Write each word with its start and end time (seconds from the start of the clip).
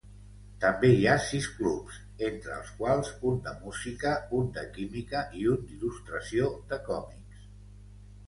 També 0.61 0.89
hi 0.99 1.03
ha 1.09 1.17
sis 1.25 1.49
clubs, 1.57 1.97
entre 2.29 2.55
els 2.55 2.71
quals 2.79 3.11
un 3.31 3.35
de 3.49 3.53
música, 3.65 4.13
un 4.39 4.49
de 4.55 4.63
química 4.79 5.21
i 5.41 5.45
un 5.57 5.61
d'il·lustració 5.67 6.49
de 6.73 6.81
còmics. 6.89 7.45